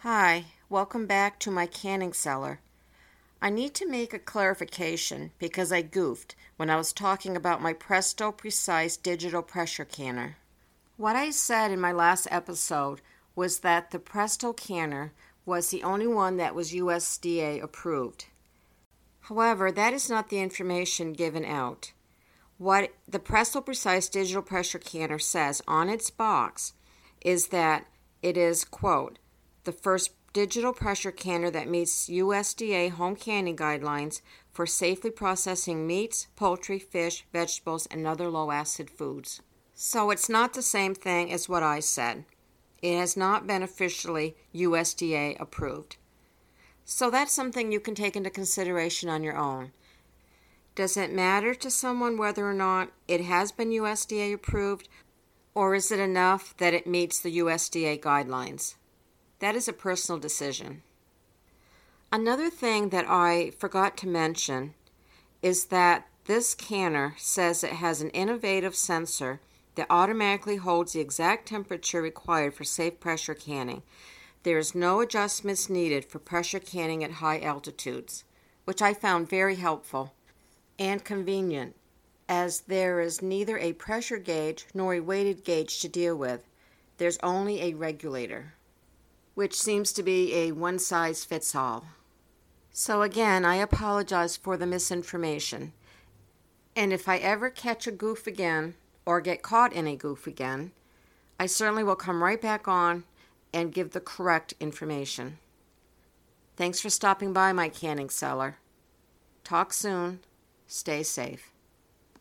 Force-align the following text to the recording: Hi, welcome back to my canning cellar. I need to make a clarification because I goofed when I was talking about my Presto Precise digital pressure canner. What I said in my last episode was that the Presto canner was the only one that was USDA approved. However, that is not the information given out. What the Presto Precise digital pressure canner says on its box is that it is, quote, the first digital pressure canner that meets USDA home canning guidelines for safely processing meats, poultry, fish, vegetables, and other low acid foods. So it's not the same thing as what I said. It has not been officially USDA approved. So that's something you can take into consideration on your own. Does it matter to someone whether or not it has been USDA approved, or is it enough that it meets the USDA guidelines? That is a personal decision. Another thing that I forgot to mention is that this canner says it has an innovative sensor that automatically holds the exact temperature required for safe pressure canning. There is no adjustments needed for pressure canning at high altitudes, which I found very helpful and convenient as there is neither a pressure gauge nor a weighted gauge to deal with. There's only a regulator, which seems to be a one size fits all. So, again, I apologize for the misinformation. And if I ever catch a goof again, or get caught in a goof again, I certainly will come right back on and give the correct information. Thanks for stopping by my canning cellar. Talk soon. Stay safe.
Hi, 0.00 0.44
welcome 0.68 1.06
back 1.06 1.38
to 1.40 1.50
my 1.50 1.64
canning 1.64 2.12
cellar. 2.12 2.60
I 3.40 3.48
need 3.48 3.72
to 3.76 3.88
make 3.88 4.12
a 4.12 4.18
clarification 4.18 5.30
because 5.38 5.72
I 5.72 5.80
goofed 5.80 6.36
when 6.58 6.68
I 6.68 6.76
was 6.76 6.92
talking 6.92 7.34
about 7.34 7.62
my 7.62 7.72
Presto 7.72 8.30
Precise 8.30 8.98
digital 8.98 9.40
pressure 9.40 9.86
canner. 9.86 10.36
What 10.98 11.16
I 11.16 11.30
said 11.30 11.70
in 11.70 11.80
my 11.80 11.92
last 11.92 12.28
episode 12.30 13.00
was 13.34 13.60
that 13.60 13.90
the 13.90 13.98
Presto 13.98 14.52
canner 14.52 15.12
was 15.46 15.70
the 15.70 15.82
only 15.82 16.06
one 16.06 16.36
that 16.36 16.54
was 16.54 16.72
USDA 16.72 17.62
approved. 17.62 18.26
However, 19.22 19.72
that 19.72 19.94
is 19.94 20.10
not 20.10 20.28
the 20.28 20.40
information 20.40 21.14
given 21.14 21.44
out. 21.46 21.92
What 22.58 22.92
the 23.08 23.18
Presto 23.18 23.62
Precise 23.62 24.10
digital 24.10 24.42
pressure 24.42 24.78
canner 24.78 25.18
says 25.18 25.62
on 25.66 25.88
its 25.88 26.10
box 26.10 26.74
is 27.22 27.48
that 27.48 27.86
it 28.22 28.36
is, 28.36 28.62
quote, 28.62 29.18
the 29.66 29.72
first 29.72 30.12
digital 30.32 30.72
pressure 30.72 31.10
canner 31.10 31.50
that 31.50 31.68
meets 31.68 32.08
USDA 32.08 32.90
home 32.92 33.16
canning 33.16 33.56
guidelines 33.56 34.20
for 34.52 34.64
safely 34.64 35.10
processing 35.10 35.86
meats, 35.86 36.28
poultry, 36.36 36.78
fish, 36.78 37.26
vegetables, 37.32 37.86
and 37.90 38.06
other 38.06 38.28
low 38.28 38.50
acid 38.50 38.88
foods. 38.88 39.42
So 39.74 40.10
it's 40.10 40.28
not 40.28 40.54
the 40.54 40.62
same 40.62 40.94
thing 40.94 41.32
as 41.32 41.48
what 41.48 41.62
I 41.62 41.80
said. 41.80 42.24
It 42.80 42.96
has 42.96 43.16
not 43.16 43.46
been 43.46 43.62
officially 43.62 44.36
USDA 44.54 45.38
approved. 45.40 45.96
So 46.84 47.10
that's 47.10 47.32
something 47.32 47.72
you 47.72 47.80
can 47.80 47.94
take 47.94 48.16
into 48.16 48.30
consideration 48.30 49.08
on 49.08 49.22
your 49.22 49.36
own. 49.36 49.72
Does 50.74 50.96
it 50.96 51.12
matter 51.12 51.54
to 51.54 51.70
someone 51.70 52.16
whether 52.16 52.48
or 52.48 52.54
not 52.54 52.92
it 53.08 53.22
has 53.22 53.50
been 53.50 53.70
USDA 53.70 54.32
approved, 54.32 54.88
or 55.54 55.74
is 55.74 55.90
it 55.90 55.98
enough 55.98 56.56
that 56.58 56.74
it 56.74 56.86
meets 56.86 57.18
the 57.18 57.38
USDA 57.38 58.00
guidelines? 58.00 58.74
That 59.40 59.54
is 59.54 59.68
a 59.68 59.72
personal 59.72 60.18
decision. 60.18 60.82
Another 62.12 62.48
thing 62.50 62.90
that 62.90 63.04
I 63.08 63.52
forgot 63.58 63.96
to 63.98 64.08
mention 64.08 64.74
is 65.42 65.66
that 65.66 66.06
this 66.24 66.54
canner 66.54 67.14
says 67.18 67.62
it 67.62 67.74
has 67.74 68.00
an 68.00 68.10
innovative 68.10 68.74
sensor 68.74 69.40
that 69.74 69.86
automatically 69.90 70.56
holds 70.56 70.92
the 70.92 71.00
exact 71.00 71.46
temperature 71.48 72.02
required 72.02 72.54
for 72.54 72.64
safe 72.64 72.98
pressure 72.98 73.34
canning. 73.34 73.82
There 74.42 74.58
is 74.58 74.74
no 74.74 75.00
adjustments 75.00 75.68
needed 75.68 76.04
for 76.04 76.18
pressure 76.18 76.58
canning 76.58 77.04
at 77.04 77.12
high 77.12 77.40
altitudes, 77.40 78.24
which 78.64 78.80
I 78.80 78.94
found 78.94 79.28
very 79.28 79.56
helpful 79.56 80.14
and 80.78 81.04
convenient 81.04 81.76
as 82.28 82.62
there 82.62 83.00
is 83.00 83.22
neither 83.22 83.58
a 83.58 83.72
pressure 83.74 84.18
gauge 84.18 84.66
nor 84.74 84.94
a 84.94 85.00
weighted 85.00 85.44
gauge 85.44 85.80
to 85.80 85.88
deal 85.88 86.16
with. 86.16 86.48
There's 86.98 87.18
only 87.22 87.60
a 87.62 87.74
regulator, 87.74 88.54
which 89.36 89.54
seems 89.54 89.92
to 89.92 90.02
be 90.02 90.34
a 90.34 90.50
one 90.50 90.78
size 90.78 91.22
fits 91.22 91.54
all. 91.54 91.84
So, 92.72 93.02
again, 93.02 93.44
I 93.44 93.56
apologize 93.56 94.36
for 94.36 94.56
the 94.56 94.66
misinformation. 94.66 95.74
And 96.74 96.92
if 96.92 97.08
I 97.08 97.18
ever 97.18 97.50
catch 97.50 97.86
a 97.86 97.92
goof 97.92 98.26
again, 98.26 98.74
or 99.06 99.20
get 99.20 99.42
caught 99.42 99.72
in 99.72 99.86
a 99.86 99.94
goof 99.94 100.26
again, 100.26 100.72
I 101.38 101.46
certainly 101.46 101.84
will 101.84 101.96
come 101.96 102.22
right 102.22 102.40
back 102.40 102.66
on 102.66 103.04
and 103.52 103.72
give 103.72 103.92
the 103.92 104.00
correct 104.00 104.54
information. 104.58 105.38
Thanks 106.56 106.80
for 106.80 106.90
stopping 106.90 107.32
by 107.32 107.52
my 107.52 107.68
canning 107.68 108.10
cellar. 108.10 108.56
Talk 109.44 109.72
soon. 109.72 110.20
Stay 110.66 111.02
safe. 111.02 111.52